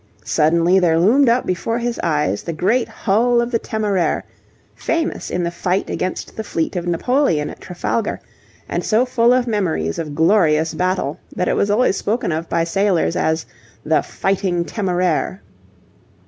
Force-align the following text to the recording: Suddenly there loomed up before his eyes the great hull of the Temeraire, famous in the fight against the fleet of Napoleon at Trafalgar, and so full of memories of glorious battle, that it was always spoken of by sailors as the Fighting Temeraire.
Suddenly 0.25 0.79
there 0.79 0.97
loomed 0.97 1.29
up 1.29 1.45
before 1.45 1.77
his 1.77 1.99
eyes 2.01 2.41
the 2.41 2.53
great 2.53 2.87
hull 2.87 3.39
of 3.39 3.51
the 3.51 3.59
Temeraire, 3.59 4.23
famous 4.73 5.29
in 5.29 5.43
the 5.43 5.51
fight 5.51 5.91
against 5.91 6.35
the 6.35 6.43
fleet 6.43 6.75
of 6.75 6.87
Napoleon 6.87 7.51
at 7.51 7.61
Trafalgar, 7.61 8.19
and 8.67 8.83
so 8.83 9.05
full 9.05 9.31
of 9.31 9.45
memories 9.45 9.99
of 9.99 10.15
glorious 10.15 10.73
battle, 10.73 11.19
that 11.35 11.47
it 11.47 11.55
was 11.55 11.69
always 11.69 11.97
spoken 11.97 12.31
of 12.31 12.49
by 12.49 12.63
sailors 12.63 13.15
as 13.15 13.45
the 13.85 14.01
Fighting 14.01 14.65
Temeraire. 14.65 15.39